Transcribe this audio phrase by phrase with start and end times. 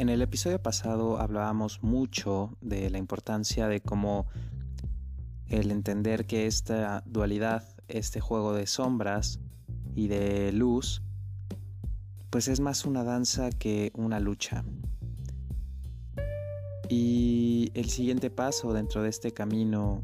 [0.00, 4.28] En el episodio pasado hablábamos mucho de la importancia de cómo
[5.46, 9.40] el entender que esta dualidad, este juego de sombras
[9.94, 11.02] y de luz,
[12.30, 14.64] pues es más una danza que una lucha.
[16.88, 20.02] Y el siguiente paso dentro de este camino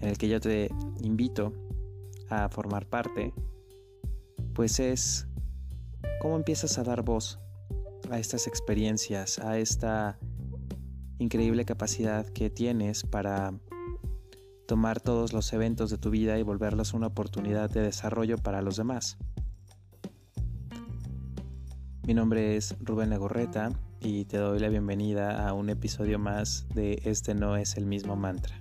[0.00, 0.70] en el que yo te
[1.02, 1.52] invito
[2.30, 3.34] a formar parte,
[4.54, 5.26] pues es
[6.22, 7.38] cómo empiezas a dar voz
[8.10, 10.18] a estas experiencias, a esta
[11.18, 13.54] increíble capacidad que tienes para
[14.66, 18.76] tomar todos los eventos de tu vida y volverlos una oportunidad de desarrollo para los
[18.76, 19.16] demás.
[22.06, 27.00] Mi nombre es Rubén Legorreta y te doy la bienvenida a un episodio más de
[27.04, 28.60] Este no es el mismo mantra.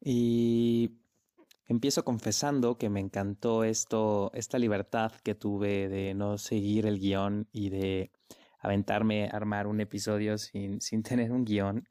[0.00, 0.92] Y
[1.68, 7.48] Empiezo confesando que me encantó esto, esta libertad que tuve de no seguir el guion
[7.52, 8.12] y de
[8.60, 11.88] aventarme a armar un episodio sin, sin tener un guion.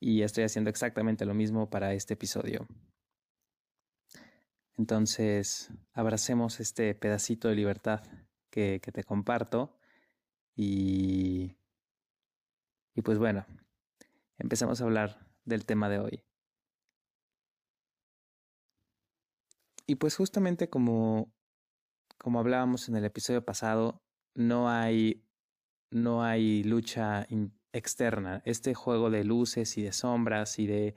[0.00, 2.66] Y estoy haciendo exactamente lo mismo para este episodio.
[4.78, 8.02] Entonces, abracemos este pedacito de libertad
[8.48, 9.76] que, que te comparto.
[10.56, 11.54] Y,
[12.94, 13.44] y pues bueno,
[14.38, 16.29] empecemos a hablar del tema de hoy.
[19.90, 21.34] Y pues justamente como,
[22.16, 24.04] como hablábamos en el episodio pasado,
[24.36, 25.26] no hay,
[25.90, 27.26] no hay lucha
[27.72, 28.40] externa.
[28.44, 30.94] Este juego de luces y de sombras y de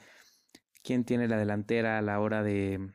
[0.84, 2.92] quién tiene la delantera a la hora de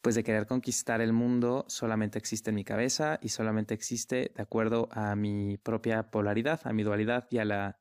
[0.00, 4.42] pues de querer conquistar el mundo solamente existe en mi cabeza y solamente existe de
[4.42, 7.78] acuerdo a mi propia polaridad, a mi dualidad y a la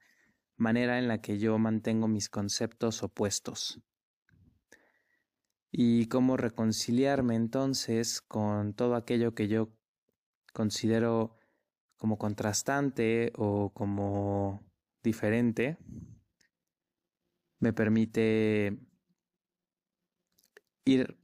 [0.58, 3.84] manera en la que yo mantengo mis conceptos opuestos
[5.82, 9.70] y cómo reconciliarme entonces con todo aquello que yo
[10.52, 11.38] considero
[11.96, 14.62] como contrastante o como
[15.02, 15.78] diferente,
[17.60, 18.78] me permite
[20.84, 21.18] ir,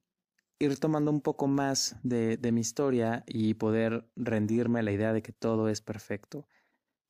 [0.58, 5.12] ir tomando un poco más de, de mi historia y poder rendirme a la idea
[5.12, 6.48] de que todo es perfecto,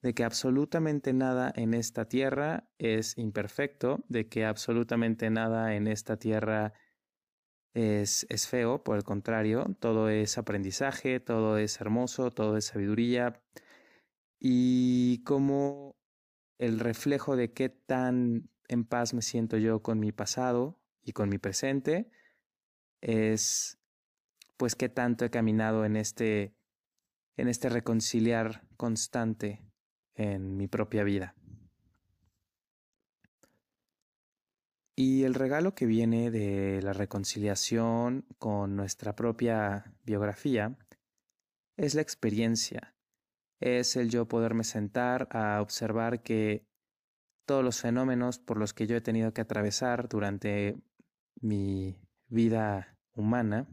[0.02, 6.18] de que absolutamente nada en esta tierra es imperfecto, de que absolutamente nada en esta
[6.18, 6.74] tierra
[7.76, 13.42] es, es feo, por el contrario, todo es aprendizaje, todo es hermoso, todo es sabiduría
[14.40, 15.98] y como
[16.58, 21.30] el reflejo de qué tan en paz me siento yo con mi pasado y con
[21.30, 22.10] mi presente
[23.02, 23.78] es
[24.58, 26.56] pues qué tanto he caminado en este
[27.38, 29.66] en este reconciliar constante
[30.16, 31.36] en mi propia vida.
[34.96, 40.78] Y el regalo que viene de la reconciliación con nuestra propia biografía
[41.76, 42.96] es la experiencia,
[43.60, 46.66] es el yo poderme sentar a observar que
[47.46, 50.78] todos los fenómenos por los que yo he tenido que atravesar durante
[51.42, 53.68] mi vida humana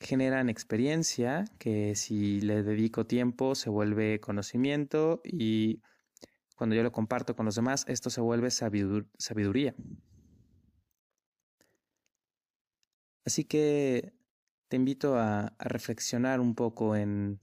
[0.00, 5.80] generan experiencia que si le dedico tiempo se vuelve conocimiento y
[6.54, 9.74] cuando yo lo comparto con los demás, esto se vuelve sabiduría.
[13.24, 14.14] Así que
[14.68, 17.40] te invito a, a reflexionar un poco en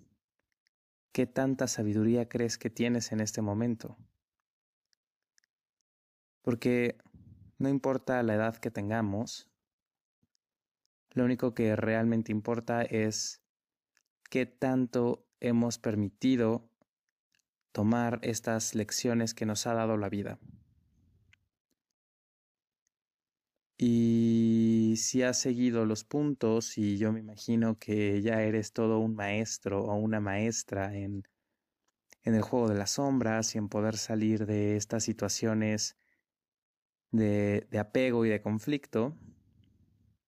[1.11, 3.97] qué tanta sabiduría crees que tienes en este momento.
[6.41, 6.97] Porque
[7.57, 9.51] no importa la edad que tengamos,
[11.13, 13.41] lo único que realmente importa es
[14.29, 16.70] qué tanto hemos permitido
[17.71, 20.39] tomar estas lecciones que nos ha dado la vida.
[23.77, 29.15] Y si has seguido los puntos, y yo me imagino que ya eres todo un
[29.15, 31.23] maestro o una maestra en,
[32.23, 35.97] en el juego de las sombras y en poder salir de estas situaciones
[37.09, 39.17] de, de apego y de conflicto,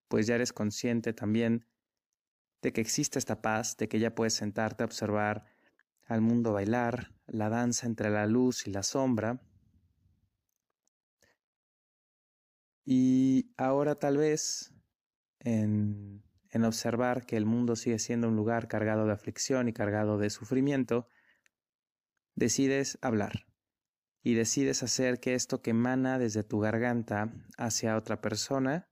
[0.08, 1.68] pues ya eres consciente también
[2.64, 5.46] de que existe esta paz, de que ya puedes sentarte a observar
[6.08, 9.42] al mundo bailar, la danza entre la luz y la sombra.
[12.86, 14.74] Y ahora tal vez
[15.40, 20.18] en, en observar que el mundo sigue siendo un lugar cargado de aflicción y cargado
[20.18, 21.08] de sufrimiento,
[22.36, 23.48] decides hablar
[24.22, 28.90] y decides hacer que esto que emana desde tu garganta hacia otra persona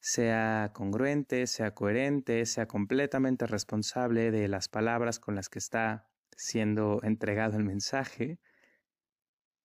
[0.00, 7.00] sea congruente, sea coherente, sea completamente responsable de las palabras con las que está siendo
[7.02, 8.38] entregado el mensaje.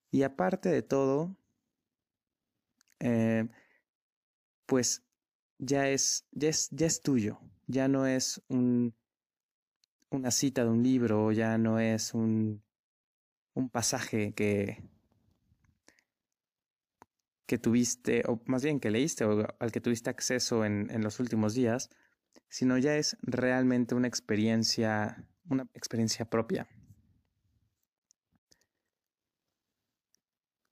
[0.10, 1.38] Y aparte de todo,
[3.00, 3.48] eh,
[4.66, 5.04] pues
[5.60, 8.96] ya es, ya es, ya es tuyo, ya no es un,
[10.10, 12.64] una cita de un libro, ya no es un,
[13.54, 14.84] un pasaje que,
[17.46, 21.20] que tuviste, o más bien que leíste o al que tuviste acceso en, en los
[21.20, 21.90] últimos días,
[22.50, 26.68] sino ya es realmente una experiencia, una experiencia propia.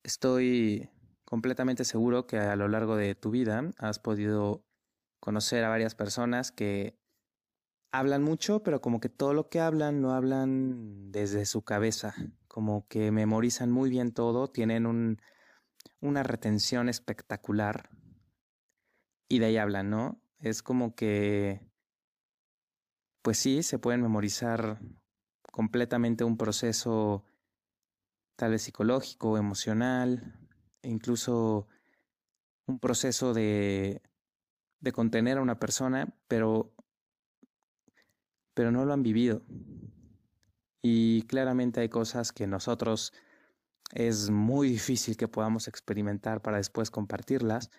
[0.04, 0.90] Estoy
[1.26, 4.66] completamente seguro que a lo largo de tu vida has podido
[5.20, 6.98] conocer a varias personas que
[7.92, 12.16] hablan mucho, pero como que todo lo que hablan lo hablan desde su cabeza,
[12.48, 15.22] como que memorizan muy bien todo, tienen un,
[16.00, 17.90] una retención espectacular
[19.28, 20.22] y de ahí hablan, ¿no?
[20.40, 21.62] Es como que,
[23.30, 24.80] pues sí, se pueden memorizar
[25.52, 27.24] completamente un proceso
[28.36, 30.34] tal vez psicológico, emocional,
[30.82, 31.68] incluso
[32.66, 34.02] un proceso de,
[34.80, 36.74] de contener a una persona, pero,
[38.56, 39.44] pero no lo han vivido.
[40.82, 43.14] Y claramente hay cosas que nosotros
[43.92, 47.70] es muy difícil que podamos experimentar para después compartirlas.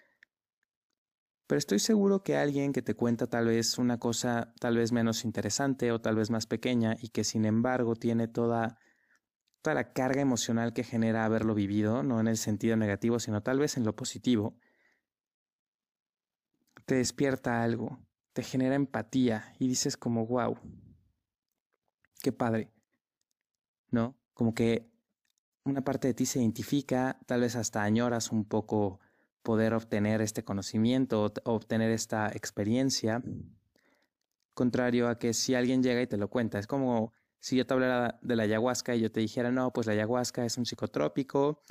[1.50, 5.24] Pero estoy seguro que alguien que te cuenta tal vez una cosa tal vez menos
[5.24, 8.78] interesante o tal vez más pequeña y que sin embargo tiene toda
[9.60, 13.58] toda la carga emocional que genera haberlo vivido, no en el sentido negativo, sino tal
[13.58, 14.60] vez en lo positivo,
[16.86, 17.98] te despierta algo,
[18.32, 20.56] te genera empatía y dices como, wow,
[22.22, 22.70] qué padre,
[23.90, 24.16] ¿no?
[24.34, 24.88] Como que
[25.64, 29.00] una parte de ti se identifica, tal vez hasta añoras un poco
[29.42, 33.22] poder obtener este conocimiento, obtener esta experiencia,
[34.54, 37.74] contrario a que si alguien llega y te lo cuenta, es como si yo te
[37.74, 41.62] hablara de la ayahuasca y yo te dijera, no, pues la ayahuasca es un psicotrópico,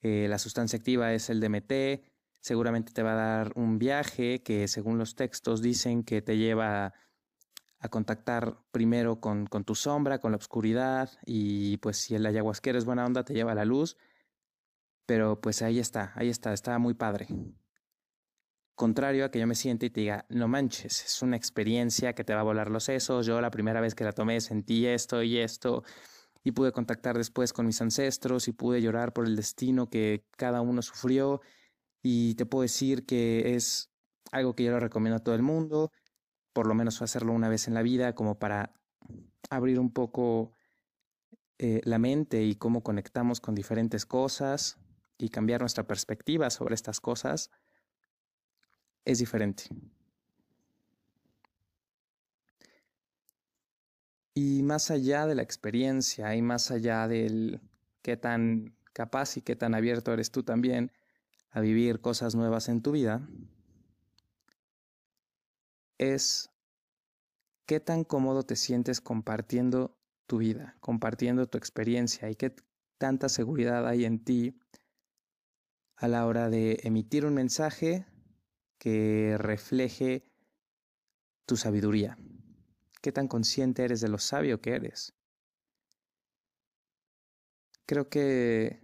[0.00, 2.04] eh, la sustancia activa es el DMT,
[2.40, 6.94] seguramente te va a dar un viaje que según los textos dicen que te lleva
[7.78, 12.78] a contactar primero con, con tu sombra, con la oscuridad y pues si el ayahuasquero
[12.78, 13.96] es buena onda te lleva a la luz,
[15.06, 17.28] pero pues ahí está, ahí está, está muy padre.
[18.74, 22.24] Contrario a que yo me siente y te diga, no manches, es una experiencia que
[22.24, 23.24] te va a volar los sesos.
[23.24, 25.82] Yo la primera vez que la tomé sentí esto y esto
[26.44, 30.60] y pude contactar después con mis ancestros y pude llorar por el destino que cada
[30.60, 31.40] uno sufrió
[32.02, 33.90] y te puedo decir que es
[34.30, 35.90] algo que yo lo recomiendo a todo el mundo,
[36.52, 38.74] por lo menos hacerlo una vez en la vida como para
[39.48, 40.52] abrir un poco
[41.58, 44.78] eh, la mente y cómo conectamos con diferentes cosas
[45.18, 47.50] y cambiar nuestra perspectiva sobre estas cosas
[49.04, 49.64] es diferente.
[54.34, 57.60] Y más allá de la experiencia y más allá del
[58.02, 60.92] qué tan capaz y qué tan abierto eres tú también
[61.50, 63.26] a vivir cosas nuevas en tu vida,
[65.96, 66.50] es
[67.64, 69.96] qué tan cómodo te sientes compartiendo
[70.26, 72.54] tu vida, compartiendo tu experiencia y qué
[72.98, 74.58] tanta seguridad hay en ti
[75.96, 78.06] a la hora de emitir un mensaje
[78.78, 80.30] que refleje
[81.46, 82.18] tu sabiduría.
[83.00, 85.14] ¿Qué tan consciente eres de lo sabio que eres?
[87.86, 88.80] Creo que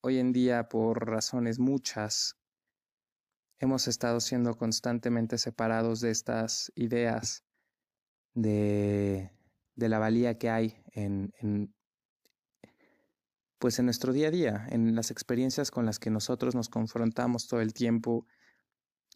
[0.00, 2.36] hoy en día, por razones muchas,
[3.58, 7.44] hemos estado siendo constantemente separados de estas ideas
[8.34, 9.30] de,
[9.76, 11.74] de la valía que hay en, en,
[13.60, 17.46] pues en nuestro día a día, en las experiencias con las que nosotros nos confrontamos
[17.46, 18.26] todo el tiempo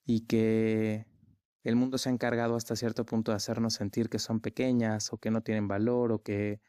[0.04, 1.06] y que
[1.62, 5.16] el mundo se ha encargado hasta cierto punto de hacernos sentir que son pequeñas o
[5.16, 6.60] que no tienen valor o que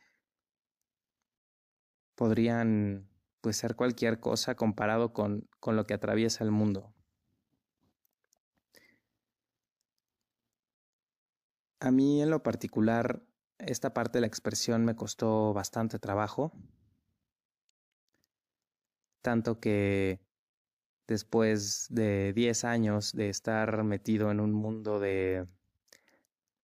[2.16, 3.10] podrían
[3.42, 6.94] pues ser cualquier cosa comparado con, con lo que atraviesa el mundo.
[11.82, 13.22] A mí en lo particular,
[13.58, 16.54] esta parte de la expresión me costó bastante trabajo,
[19.26, 20.20] tanto que
[21.08, 25.48] después de 10 años de estar metido en un mundo de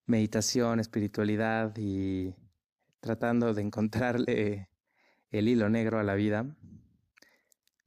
[0.06, 2.36] meditación, espiritualidad y
[3.00, 4.68] tratando de encontrarle
[5.30, 6.56] el hilo negro a la vida,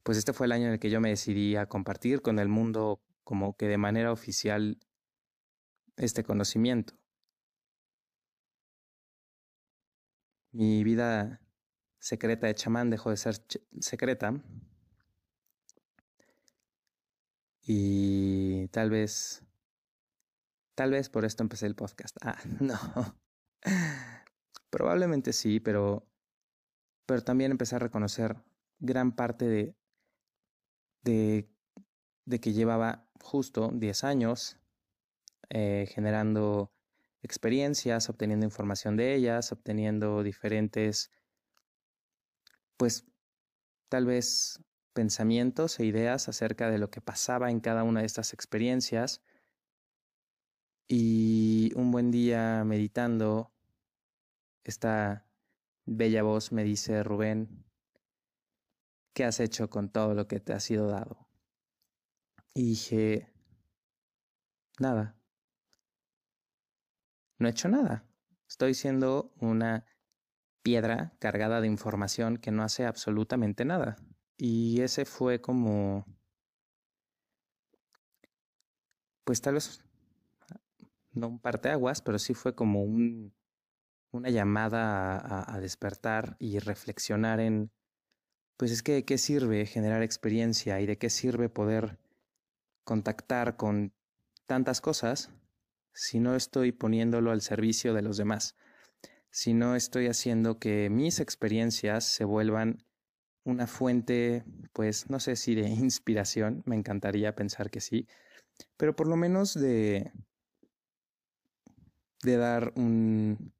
[0.02, 2.48] pues este fue el año en el que yo me decidí a compartir con el
[2.50, 4.78] mundo como que de manera oficial
[5.96, 6.92] este conocimiento.
[10.52, 11.40] Mi vida
[11.98, 13.36] secreta de chamán dejó de ser
[13.80, 14.32] secreta
[17.66, 19.44] y tal vez,
[20.76, 22.16] tal vez por esto empecé el podcast.
[22.22, 23.16] Ah, no.
[24.70, 26.06] Probablemente sí, pero,
[27.06, 28.36] pero también empecé a reconocer
[28.78, 29.76] gran parte de,
[31.02, 31.48] de,
[32.24, 34.58] de que llevaba justo 10 años
[35.48, 36.72] eh, generando
[37.22, 41.10] experiencias, obteniendo información de ellas, obteniendo diferentes,
[42.76, 43.04] pues
[43.88, 44.60] tal vez
[44.96, 49.20] pensamientos e ideas acerca de lo que pasaba en cada una de estas experiencias.
[50.88, 53.52] Y un buen día meditando,
[54.64, 55.28] esta
[55.84, 57.66] bella voz me dice, Rubén,
[59.12, 61.28] ¿qué has hecho con todo lo que te ha sido dado?
[62.54, 63.28] Y dije,
[64.80, 65.14] nada.
[67.38, 68.06] No he hecho nada.
[68.48, 69.84] Estoy siendo una
[70.62, 73.98] piedra cargada de información que no hace absolutamente nada.
[74.38, 76.04] Y ese fue como,
[79.24, 79.82] pues tal vez,
[81.12, 83.34] no un parteaguas, pero sí fue como un,
[84.12, 87.70] una llamada a, a despertar y reflexionar en,
[88.58, 91.98] pues es que de qué sirve generar experiencia y de qué sirve poder
[92.84, 93.94] contactar con
[94.46, 95.30] tantas cosas
[95.92, 98.54] si no estoy poniéndolo al servicio de los demás,
[99.30, 102.85] si no estoy haciendo que mis experiencias se vuelvan
[103.46, 108.06] una fuente, pues no sé si de inspiración, me encantaría pensar que sí,
[108.76, 110.12] pero por lo menos de,
[112.22, 113.52] de dar un,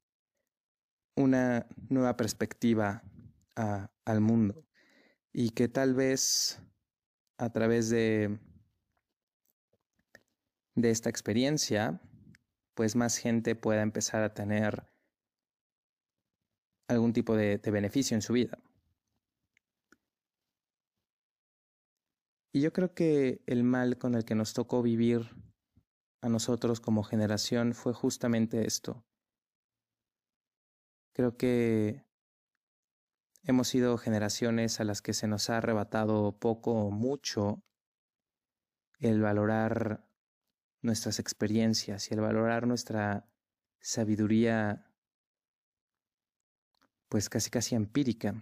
[1.15, 3.03] una nueva perspectiva
[4.05, 4.63] al mundo
[5.33, 6.61] y que tal vez
[7.39, 8.37] a través de
[10.75, 11.99] de esta experiencia,
[12.75, 14.87] pues más gente pueda empezar a tener
[16.87, 18.59] algún tipo de beneficio en su vida.
[22.57, 25.29] Y yo creo que el mal con el que nos tocó vivir
[26.21, 29.05] a nosotros como generación fue justamente esto.
[31.13, 32.03] Creo que
[33.43, 37.61] hemos sido generaciones a las que se nos ha arrebatado poco o mucho
[38.97, 40.09] el valorar
[40.81, 43.29] nuestras experiencias y el valorar nuestra
[43.79, 44.91] sabiduría,
[47.07, 48.33] pues casi casi empírica.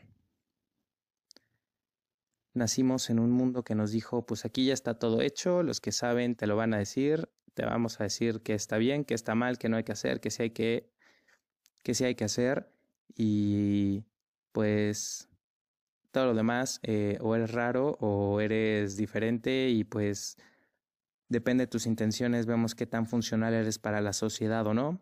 [2.55, 5.91] Nacimos en un mundo que nos dijo, pues aquí ya está todo hecho, los que
[5.91, 9.35] saben te lo van a decir, te vamos a decir que está bien, que está
[9.35, 10.89] mal, que no hay que hacer, que sí hay que,
[11.83, 12.71] que hay que hacer,
[13.15, 14.03] y
[14.51, 15.29] pues
[16.11, 20.37] todo lo demás, eh, o eres raro o eres diferente, y pues
[21.27, 24.99] Depende de tus intenciones, vemos qué tan funcional eres para la sociedad o no.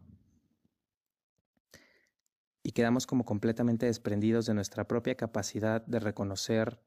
[2.64, 6.80] Y quedamos como completamente desprendidos de nuestra propia capacidad de reconocer,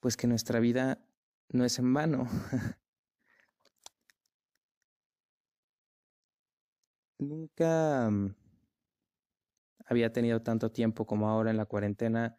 [0.00, 1.00] pues que nuestra vida
[1.48, 2.28] no es en vano.
[7.18, 8.34] Nunca mm,
[9.86, 12.36] había tenido tanto tiempo como ahora en la cuarentena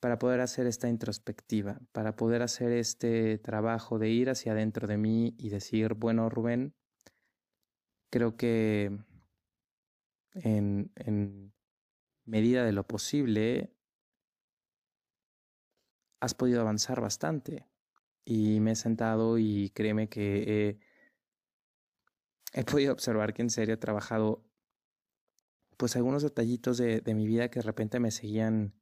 [0.00, 4.96] para poder hacer esta introspectiva, para poder hacer este trabajo de ir hacia adentro de
[4.96, 6.74] mí y decir, bueno, Rubén,
[8.10, 8.98] creo que
[10.34, 11.52] en, en
[12.24, 13.75] medida de lo posible
[16.20, 17.66] has podido avanzar bastante.
[18.24, 20.78] Y me he sentado y créeme que
[22.52, 24.44] he, he podido observar que en serio he trabajado
[25.76, 28.74] pues algunos detallitos de, de mi vida que de repente me seguían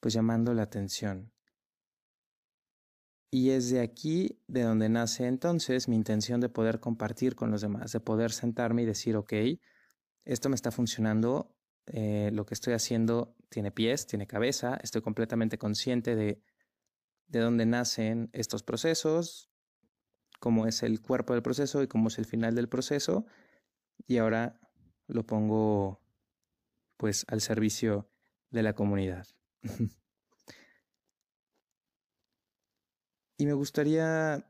[0.00, 1.32] pues llamando la atención.
[3.32, 7.60] Y es de aquí de donde nace entonces mi intención de poder compartir con los
[7.60, 9.32] demás, de poder sentarme y decir, ok,
[10.24, 11.54] esto me está funcionando,
[11.92, 16.40] eh, lo que estoy haciendo tiene pies, tiene cabeza, estoy completamente consciente de,
[17.26, 19.50] de dónde nacen estos procesos,
[20.38, 23.26] cómo es el cuerpo del proceso y cómo es el final del proceso,
[24.06, 24.60] y ahora
[25.08, 26.00] lo pongo
[26.96, 28.08] pues al servicio
[28.50, 29.26] de la comunidad.
[33.36, 34.48] y me gustaría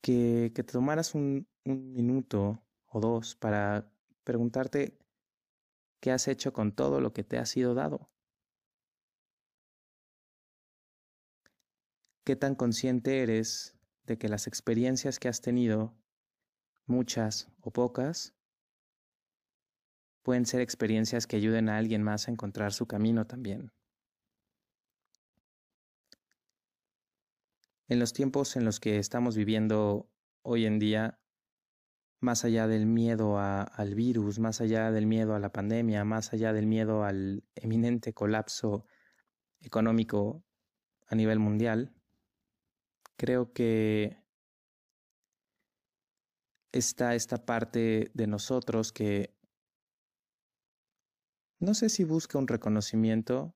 [0.00, 3.91] que, que te tomaras un, un minuto o dos para
[4.24, 4.98] preguntarte
[6.00, 8.10] qué has hecho con todo lo que te ha sido dado.
[12.24, 15.96] ¿Qué tan consciente eres de que las experiencias que has tenido,
[16.86, 18.34] muchas o pocas,
[20.22, 23.72] pueden ser experiencias que ayuden a alguien más a encontrar su camino también.
[27.88, 30.08] En los tiempos en los que estamos viviendo
[30.42, 31.20] hoy en día,
[32.22, 36.52] más allá del miedo al virus, más allá del miedo a la pandemia, más allá
[36.52, 38.86] del miedo al eminente colapso
[39.60, 40.44] económico
[41.08, 41.92] a nivel mundial,
[43.16, 44.16] creo que
[46.72, 49.36] está esta parte de nosotros que
[51.58, 53.54] no sé si busca un reconocimiento,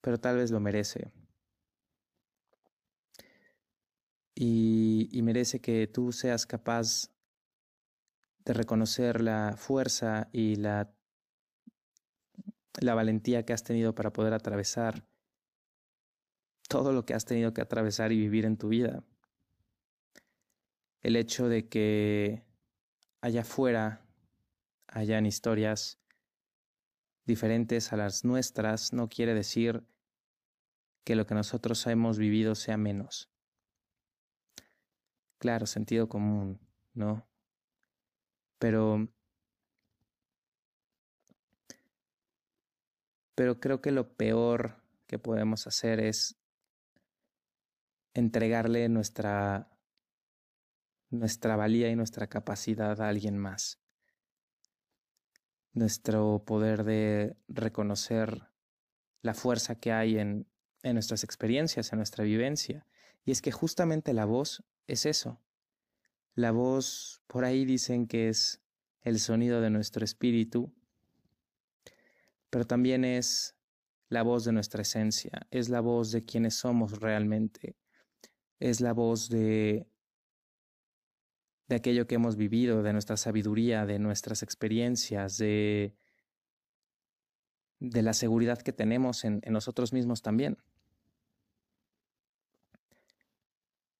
[0.00, 1.10] pero tal vez lo merece.
[4.40, 7.10] y, y merece que tú seas capaz
[8.48, 10.90] de reconocer la fuerza y la,
[12.80, 15.06] la valentía que has tenido para poder atravesar
[16.66, 19.04] todo lo que has tenido que atravesar y vivir en tu vida.
[21.02, 22.42] El hecho de que
[23.20, 24.06] allá afuera
[24.86, 26.00] hayan historias
[27.26, 29.84] diferentes a las nuestras no quiere decir
[31.04, 33.30] que lo que nosotros hemos vivido sea menos.
[35.36, 36.58] Claro, sentido común,
[36.94, 37.28] ¿no?
[38.58, 39.08] Pero
[43.34, 46.36] pero creo que lo peor que podemos hacer es
[48.14, 49.70] entregarle nuestra
[51.10, 53.78] nuestra valía y nuestra capacidad a alguien más.
[55.72, 58.48] Nuestro poder de reconocer
[59.22, 60.46] la fuerza que hay en,
[60.82, 62.86] en nuestras experiencias, en nuestra vivencia.
[63.24, 65.40] Y es que justamente la voz es eso.
[66.34, 68.62] La voz, por ahí dicen que es
[69.02, 70.72] el sonido de nuestro espíritu,
[72.50, 73.56] pero también es
[74.08, 77.76] la voz de nuestra esencia, es la voz de quienes somos realmente,
[78.58, 79.88] es la voz de
[81.68, 85.94] de aquello que hemos vivido, de nuestra sabiduría, de nuestras experiencias, de,
[87.78, 90.56] de la seguridad que tenemos en, en nosotros mismos también.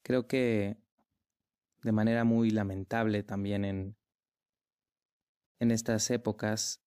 [0.02, 0.78] Creo que
[1.88, 3.96] de manera muy lamentable también en,
[5.58, 6.82] en estas épocas,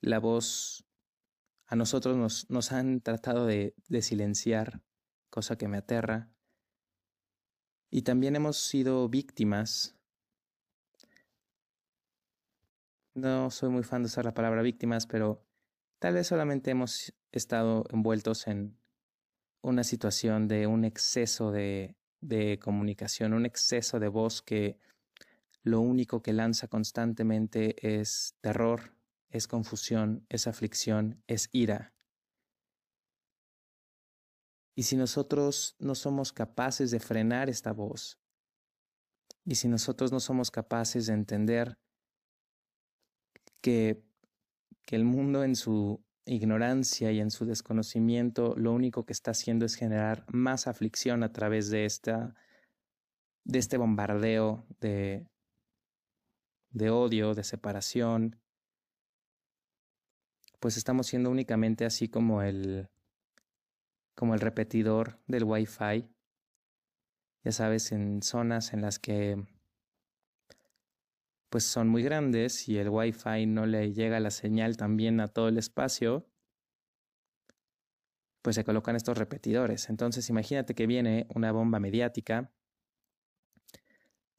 [0.00, 0.86] la voz
[1.66, 4.84] a nosotros nos, nos han tratado de, de silenciar,
[5.30, 6.30] cosa que me aterra.
[7.90, 9.98] Y también hemos sido víctimas.
[13.14, 15.44] No soy muy fan de usar la palabra víctimas, pero
[15.98, 18.78] tal vez solamente hemos estado envueltos en
[19.60, 24.78] una situación de un exceso de, de comunicación, un exceso de voz que
[25.62, 28.94] lo único que lanza constantemente es terror,
[29.30, 31.92] es confusión, es aflicción, es ira.
[34.74, 38.18] Y si nosotros no somos capaces de frenar esta voz,
[39.44, 41.78] y si nosotros no somos capaces de entender
[43.60, 44.04] que,
[44.84, 49.66] que el mundo en su ignorancia y en su desconocimiento lo único que está haciendo
[49.66, 52.34] es generar más aflicción a través de esta
[53.44, 55.26] de este bombardeo de
[56.70, 58.36] de odio, de separación,
[60.60, 62.88] pues estamos siendo únicamente así como el
[64.14, 66.08] como el repetidor del Wi-Fi.
[67.44, 69.46] Ya sabes, en zonas en las que
[71.50, 75.48] pues son muy grandes y el Wi-Fi no le llega la señal también a todo
[75.48, 76.26] el espacio,
[78.42, 79.88] pues se colocan estos repetidores.
[79.90, 82.52] Entonces imagínate que viene una bomba mediática,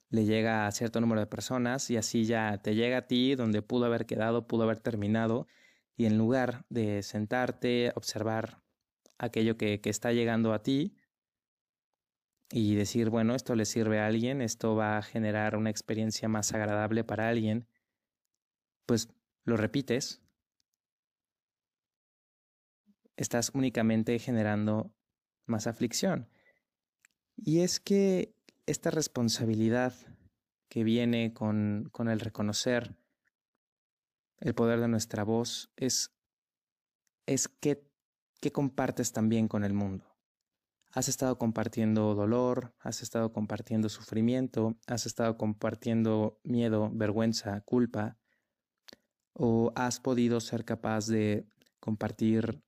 [0.10, 3.62] le llega a cierto número de personas y así ya te llega a ti donde
[3.62, 5.48] pudo haber quedado, pudo haber terminado
[5.96, 8.64] y en lugar de sentarte, observar
[9.18, 10.96] aquello que, que está llegando a ti
[12.52, 16.54] y decir, bueno, esto le sirve a alguien, esto va a generar una experiencia más
[16.54, 17.68] agradable para alguien,
[18.86, 19.10] pues
[19.44, 20.22] lo repites,
[23.18, 24.92] estás únicamente generando
[25.46, 26.28] más aflicción.
[27.36, 28.34] Y es que
[28.66, 29.94] esta responsabilidad
[30.70, 32.96] que viene con, con el reconocer
[34.40, 36.12] el poder de nuestra voz es,
[37.26, 37.84] es que
[38.40, 40.09] ¿qué compartes también con el mundo?
[40.92, 48.18] Has estado compartiendo dolor, has estado compartiendo sufrimiento, has estado compartiendo miedo, vergüenza, culpa,
[49.34, 51.48] o has podido ser capaz de
[51.80, 52.64] compartir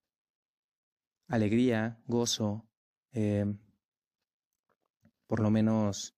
[1.27, 2.67] alegría, gozo,
[3.13, 3.45] eh,
[5.27, 6.15] por lo menos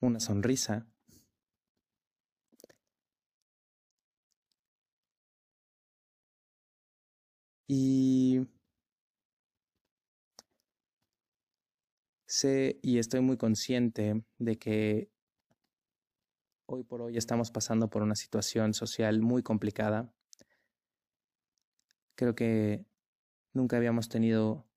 [0.00, 0.86] una sonrisa.
[7.66, 8.46] Y
[12.28, 15.10] sé y estoy muy consciente de que
[16.66, 20.12] hoy por hoy estamos pasando por una situación social muy complicada.
[22.14, 22.84] Creo que
[23.54, 24.68] nunca habíamos tenido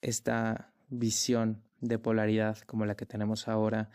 [0.00, 3.90] esta visión de polaridad como la que tenemos ahora,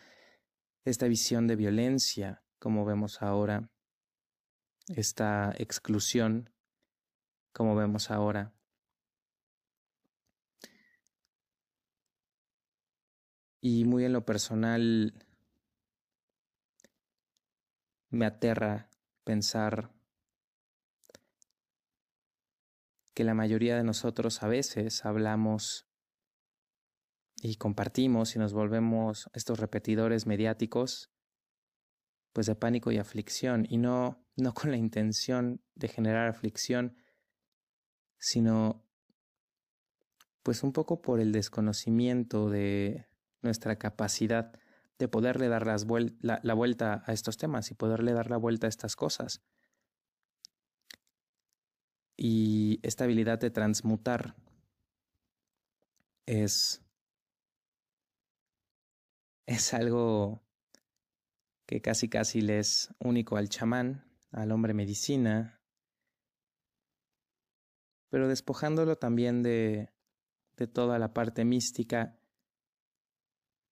[0.85, 3.71] esta visión de violencia como vemos ahora,
[4.89, 6.51] esta exclusión
[7.51, 8.53] como vemos ahora.
[13.61, 15.13] Y muy en lo personal
[18.09, 18.89] me aterra
[19.23, 19.91] pensar
[23.13, 25.89] que la mayoría de nosotros a veces hablamos
[27.41, 31.11] y compartimos y nos volvemos estos repetidores mediáticos,
[32.31, 36.95] pues de pánico y aflicción, y no, no con la intención de generar aflicción,
[38.17, 38.85] sino
[40.43, 43.08] pues un poco por el desconocimiento de
[43.41, 44.51] nuestra capacidad
[44.97, 48.69] de poderle dar la, la vuelta a estos temas y poderle dar la vuelta a
[48.69, 49.41] estas cosas.
[52.17, 54.35] Y esta habilidad de transmutar
[56.25, 56.81] es,
[59.45, 60.43] es algo
[61.65, 65.61] que casi casi le es único al chamán, al hombre medicina,
[68.09, 69.93] pero despojándolo también de,
[70.57, 72.18] de toda la parte mística,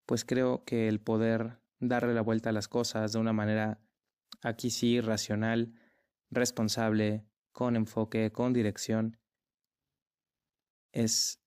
[0.07, 3.79] pues creo que el poder darle la vuelta a las cosas de una manera
[4.41, 5.73] aquí sí racional,
[6.31, 9.17] responsable, con enfoque, con dirección,
[10.93, 11.41] es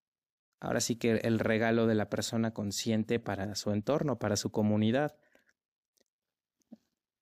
[0.61, 5.17] ahora sí que el regalo de la persona consciente para su entorno, para su comunidad.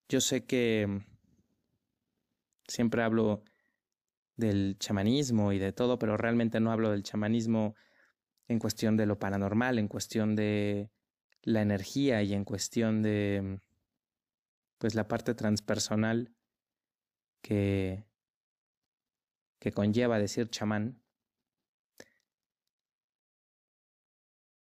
[0.09, 1.05] Yo sé que
[2.67, 3.45] siempre hablo
[4.37, 7.77] del chamanismo y de todo, pero realmente no hablo del chamanismo
[8.49, 10.91] en cuestión de lo paranormal, en cuestión de
[11.49, 13.61] la energía y en cuestión de
[14.79, 16.35] pues la parte transpersonal
[17.43, 18.05] que
[19.59, 21.03] que conlleva decir chamán.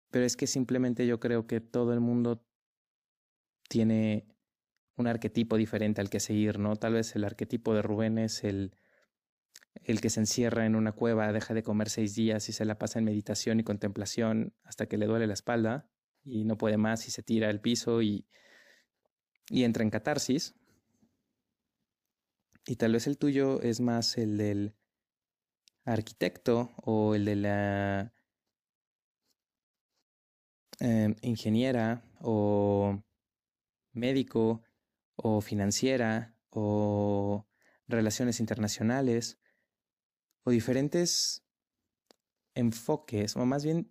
[0.09, 2.43] Pero es que simplemente yo creo que todo el mundo
[3.67, 4.25] tiene
[4.95, 6.75] un arquetipo diferente al que seguir, ¿no?
[6.75, 8.73] Tal vez el arquetipo de Rubén es el
[9.83, 12.77] el que se encierra en una cueva, deja de comer seis días y se la
[12.79, 15.89] pasa en meditación y contemplación hasta que le duele la espalda
[16.29, 18.25] y no puede más y se tira al piso y,
[19.49, 20.53] y entra en catarsis.
[22.65, 24.75] Y tal vez el tuyo es más el del
[25.85, 28.13] arquitecto o el de la
[30.79, 33.01] em, ingeniera o
[33.93, 34.61] médico
[35.15, 37.47] o financiera o
[37.87, 39.39] relaciones internacionales
[40.43, 41.43] o diferentes
[42.55, 43.87] enfoques, o más bien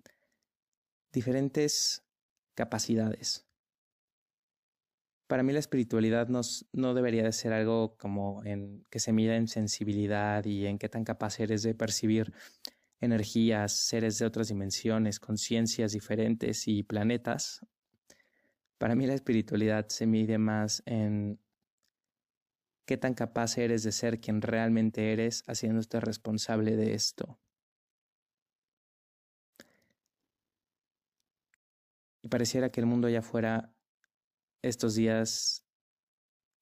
[1.13, 2.05] diferentes
[2.59, 3.47] capacidades.
[5.29, 6.41] Para mí la espiritualidad no,
[6.73, 10.89] no debería de ser algo como en que se mida en sensibilidad y en qué
[10.89, 12.33] tan capaz eres de percibir
[13.01, 17.65] energías, seres de otras dimensiones, conciencias diferentes y planetas.
[18.79, 21.39] Para mí la espiritualidad se mide más en
[22.87, 27.39] qué tan capaz eres de ser quien realmente eres haciéndote responsable de esto.
[32.29, 33.75] Pareciera que el mundo allá afuera
[34.63, 35.67] estos días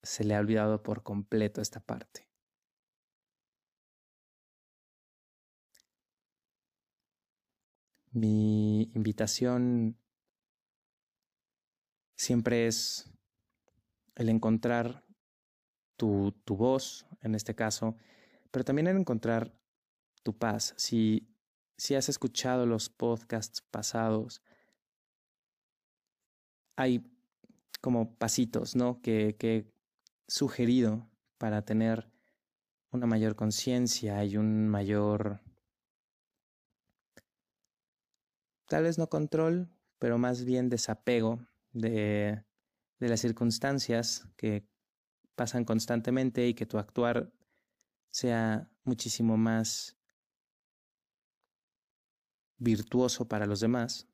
[0.03, 2.29] se le ha olvidado por completo esta parte.
[8.13, 9.99] Mi invitación
[12.17, 13.11] siempre es
[14.15, 15.05] el encontrar
[15.97, 17.97] tu, tu voz, en este caso,
[18.51, 19.55] pero también el encontrar
[20.23, 20.75] tu paz.
[20.79, 21.29] Si,
[21.77, 24.43] si has escuchado los podcasts pasados,
[26.77, 27.11] hay
[27.81, 29.01] como pasitos, ¿no?
[29.01, 29.65] Que, he
[30.29, 31.09] sugerido
[31.39, 32.11] para tener
[32.91, 35.41] una mayor conciencia y un mayor,
[38.69, 42.43] tal vez no control, pero más bien desapego de,
[42.99, 44.67] de las circunstancias que
[45.35, 47.33] pasan constantemente y que tu actuar
[48.11, 49.97] sea muchísimo más
[52.59, 54.09] virtuoso para los demás.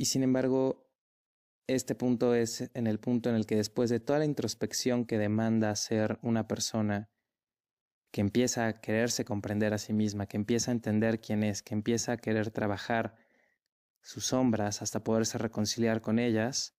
[0.00, 0.90] Y sin embargo,
[1.66, 5.18] este punto es en el punto en el que después de toda la introspección que
[5.18, 7.10] demanda ser una persona
[8.10, 11.74] que empieza a quererse comprender a sí misma, que empieza a entender quién es, que
[11.74, 13.14] empieza a querer trabajar
[14.00, 16.74] sus sombras hasta poderse reconciliar con ellas,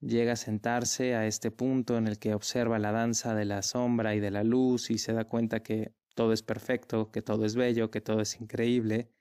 [0.00, 4.16] llega a sentarse a este punto en el que observa la danza de la sombra
[4.16, 7.54] y de la luz y se da cuenta que todo es perfecto, que todo es
[7.54, 9.12] bello, que todo es increíble.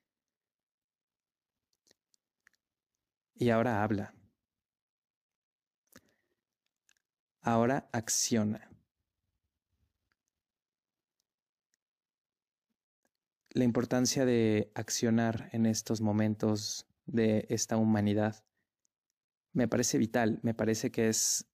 [3.41, 4.13] Y ahora habla.
[7.41, 8.69] Ahora acciona.
[13.49, 18.45] La importancia de accionar en estos momentos de esta humanidad.
[19.53, 21.49] Me parece vital, me parece que es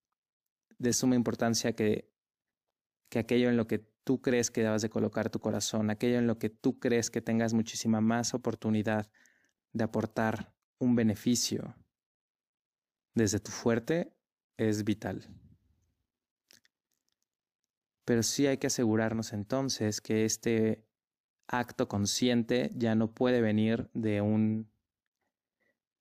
[0.79, 2.11] de suma importancia que,
[3.07, 6.27] que aquello en lo que tú crees que debas de colocar tu corazón, aquello en
[6.27, 9.09] lo que tú crees que tengas muchísima más oportunidad
[9.71, 11.75] de aportar un beneficio
[13.13, 14.13] desde tu fuerte,
[14.57, 15.27] es vital.
[18.05, 20.83] Pero sí hay que asegurarnos entonces que este
[21.47, 24.69] acto consciente ya no puede venir de un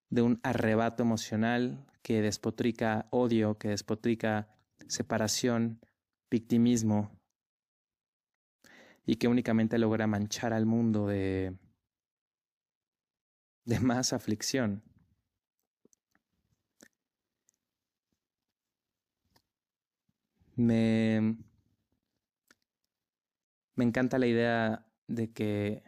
[0.09, 4.49] de un arrebato emocional que despotrica odio, que despotrica
[4.87, 5.81] separación,
[6.31, 7.11] victimismo
[9.05, 11.57] y que únicamente logra manchar al mundo de
[13.66, 14.83] de más aflicción.
[20.57, 21.37] Me,
[23.74, 25.83] me encanta la idea de que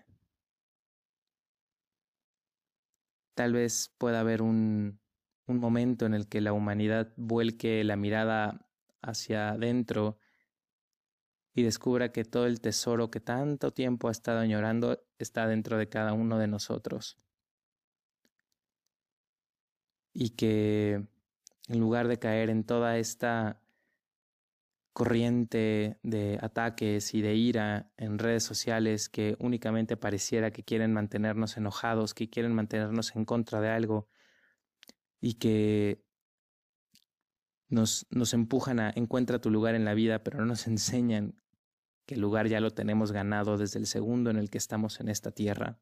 [3.35, 5.01] tal vez pueda haber un,
[5.47, 8.69] un momento en el que la humanidad vuelque la mirada
[9.01, 10.19] hacia adentro
[11.55, 15.89] y descubra que todo el tesoro que tanto tiempo ha estado añorando está dentro de
[15.89, 17.19] cada uno de nosotros.
[20.13, 21.07] Y que
[21.69, 23.61] en lugar de caer en toda esta
[24.99, 31.57] corriente de ataques y de ira en redes sociales que únicamente pareciera que quieren mantenernos
[31.57, 34.09] enojados, que quieren mantenernos en contra de algo
[35.21, 36.05] y que
[37.69, 41.41] nos, nos empujan a encuentra tu lugar en la vida, pero no nos enseñan
[42.05, 45.09] que el lugar ya lo tenemos ganado desde el segundo en el que estamos en
[45.09, 45.79] esta tierra.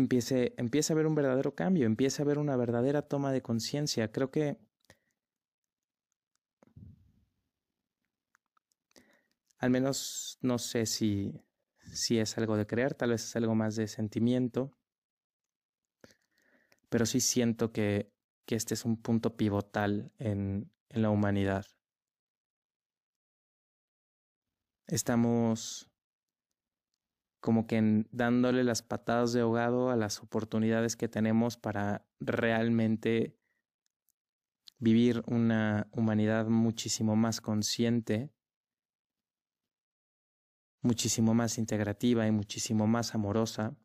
[0.00, 4.10] Empiece, empiece a haber un verdadero cambio, empiece a haber una verdadera toma de conciencia.
[4.12, 4.58] Creo que
[9.58, 11.40] al menos no sé si,
[11.92, 14.72] si es algo de creer, tal vez es algo más de sentimiento,
[16.88, 18.12] pero sí siento que,
[18.46, 21.66] que este es un punto pivotal en, en la humanidad.
[24.86, 25.89] Estamos
[27.40, 33.36] como que dándole las patadas de ahogado a las oportunidades que tenemos para realmente
[34.78, 38.30] vivir una humanidad muchísimo más consciente,
[40.82, 43.76] muchísimo más integrativa y muchísimo más amorosa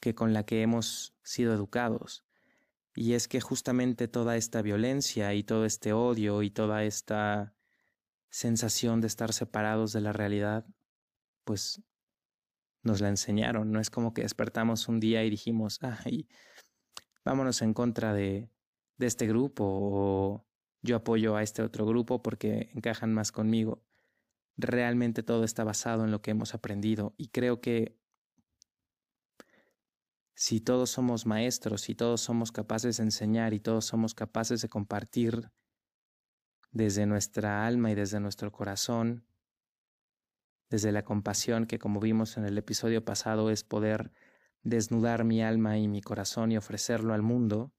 [0.00, 2.24] que con la que hemos sido educados.
[2.94, 7.55] Y es que justamente toda esta violencia y todo este odio y toda esta
[8.30, 10.66] sensación de estar separados de la realidad,
[11.44, 11.82] pues
[12.82, 13.72] nos la enseñaron.
[13.72, 16.28] No es como que despertamos un día y dijimos, ay,
[17.24, 18.50] vámonos en contra de,
[18.96, 20.46] de este grupo o
[20.82, 23.82] yo apoyo a este otro grupo porque encajan más conmigo.
[24.56, 27.98] Realmente todo está basado en lo que hemos aprendido y creo que
[30.34, 34.68] si todos somos maestros, si todos somos capaces de enseñar y todos somos capaces de
[34.68, 35.50] compartir
[36.72, 39.24] desde nuestra alma y desde nuestro corazón,
[40.68, 44.12] desde la compasión que como vimos en el episodio pasado es poder
[44.62, 47.72] desnudar mi alma y mi corazón y ofrecerlo al mundo,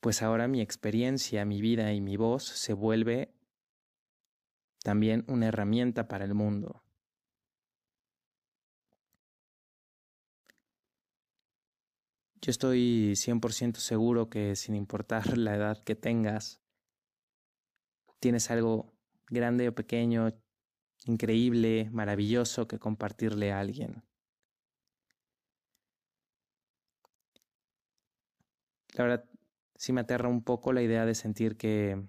[0.00, 3.34] pues ahora mi experiencia, mi vida y mi voz se vuelve
[4.82, 6.81] también una herramienta para el mundo.
[12.44, 16.60] Yo estoy 100% seguro que sin importar la edad que tengas,
[18.18, 18.92] tienes algo
[19.28, 20.32] grande o pequeño,
[21.06, 24.02] increíble, maravilloso que compartirle a alguien.
[28.94, 29.24] La verdad,
[29.76, 32.02] sí me aterra un poco la idea de sentir que,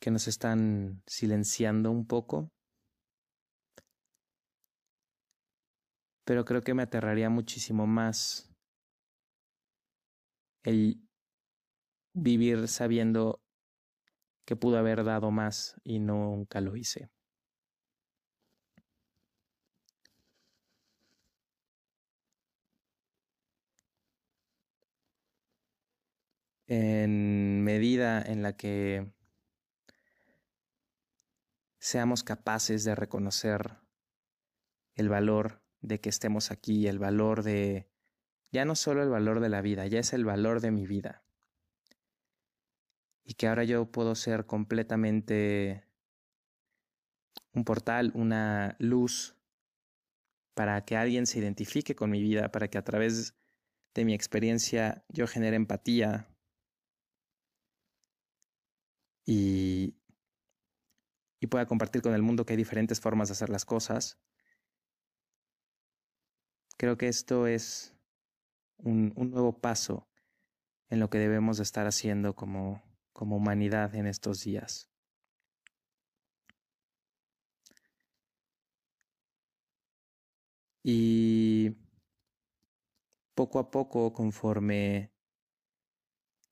[0.00, 2.50] que nos están silenciando un poco.
[6.30, 8.54] Pero creo que me aterraría muchísimo más
[10.62, 11.02] el
[12.14, 13.40] vivir sabiendo
[14.44, 17.10] que pudo haber dado más y nunca lo hice.
[26.68, 29.12] En medida en la que
[31.80, 33.78] seamos capaces de reconocer
[34.94, 37.88] el valor de que estemos aquí, el valor de,
[38.52, 41.22] ya no solo el valor de la vida, ya es el valor de mi vida.
[43.24, 45.84] Y que ahora yo puedo ser completamente
[47.52, 49.36] un portal, una luz
[50.54, 53.34] para que alguien se identifique con mi vida, para que a través
[53.94, 56.28] de mi experiencia yo genere empatía
[59.24, 59.94] y,
[61.40, 64.18] y pueda compartir con el mundo que hay diferentes formas de hacer las cosas
[66.80, 67.94] Creo que esto es
[68.78, 70.08] un, nuevo paso
[70.88, 74.88] en lo que debemos de estar haciendo como, como humanidad en estos días.
[80.82, 81.76] Y
[83.34, 85.12] poco a poco, conforme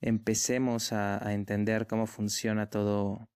[0.02, 3.30] empecemos a, a entender cómo funciona todo,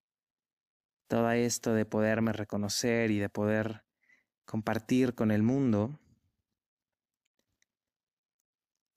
[1.07, 3.83] todo esto de poderme reconocer y de poder
[4.45, 5.99] compartir con el mundo,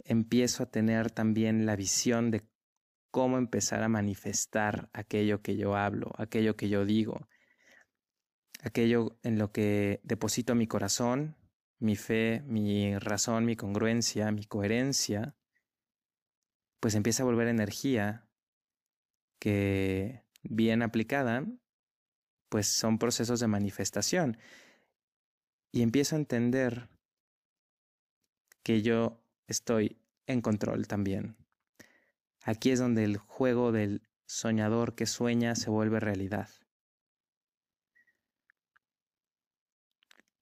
[0.07, 2.47] empiezo a tener también la visión de
[3.11, 7.29] cómo empezar a manifestar aquello que yo hablo, aquello que yo digo,
[8.63, 11.37] aquello en lo que deposito mi corazón,
[11.79, 15.35] mi fe, mi razón, mi congruencia, mi coherencia,
[16.81, 18.29] pues empieza a volver energía
[19.39, 21.47] que bien aplicada,
[22.49, 24.39] pues son procesos de manifestación.
[25.73, 26.89] Y empiezo a entender
[28.63, 31.37] que yo estoy en control también.
[32.43, 36.49] Aquí es donde el juego del soñador que sueña se vuelve realidad.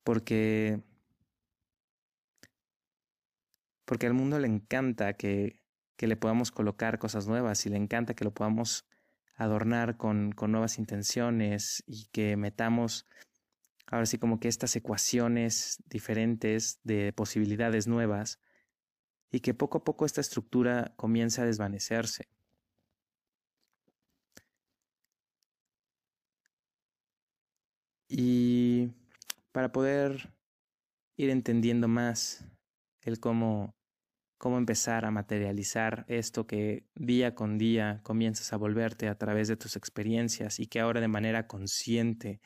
[0.03, 0.83] Porque
[3.85, 5.63] porque al mundo le encanta que,
[5.97, 8.87] que le podamos colocar cosas nuevas y le encanta que lo podamos
[9.37, 13.07] adornar con, con nuevas intenciones y que metamos
[13.87, 18.41] ahora sí como que estas ecuaciones diferentes de posibilidades nuevas
[19.35, 22.29] y que poco a poco esta estructura comience a desvanecerse.
[28.09, 28.93] Y
[29.51, 30.33] para poder
[31.17, 32.45] ir entendiendo más
[33.01, 33.75] el cómo,
[34.39, 39.57] cómo empezar a materializar esto que día con día comienzas a volverte a través de
[39.57, 42.41] tus experiencias y que ahora de manera consciente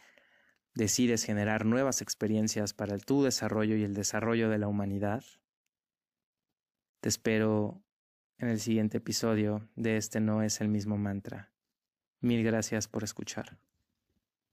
[0.73, 5.23] decides generar nuevas experiencias para tu desarrollo y el desarrollo de la humanidad.
[7.01, 7.81] Te espero
[8.39, 11.53] en el siguiente episodio de Este no es el mismo mantra.
[12.21, 13.61] Mil gracias por escuchar.